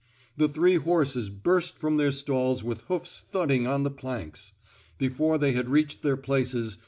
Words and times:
The 0.35 0.49
three 0.49 0.77
horses 0.77 1.29
burst 1.29 1.77
from 1.77 1.97
their 1.97 2.11
stalls 2.11 2.63
with 2.63 2.81
hoofs 2.87 3.23
thudding 3.31 3.67
on 3.67 3.83
the 3.83 3.91
planks. 3.91 4.53
Before 4.97 5.37
they 5.37 5.51
had 5.51 5.69
reached 5.69 6.01
their 6.01 6.17
places. 6.17 6.79